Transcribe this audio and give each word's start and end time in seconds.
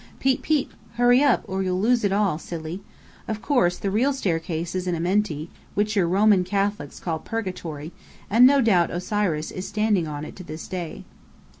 Peep, 0.19 0.41
peep! 0.41 0.73
Hurry 0.95 1.21
up, 1.21 1.43
or 1.47 1.61
you'll 1.61 1.79
lose 1.79 2.03
it 2.03 2.11
all, 2.11 2.33
you 2.33 2.39
Silly. 2.39 2.81
Of 3.27 3.43
course, 3.43 3.77
the 3.77 3.91
real 3.91 4.13
staircase 4.13 4.73
is 4.73 4.87
in 4.87 4.95
Amenti, 4.95 5.51
which 5.75 5.95
your 5.95 6.07
Roman 6.07 6.43
Catholics 6.43 6.99
call 6.99 7.19
Purgatory; 7.19 7.91
and 8.27 8.47
no 8.47 8.61
doubt 8.61 8.89
Osiris 8.89 9.51
is 9.51 9.67
standing 9.67 10.07
on 10.07 10.25
it 10.25 10.35
to 10.37 10.43
this 10.43 10.67
day." 10.67 11.03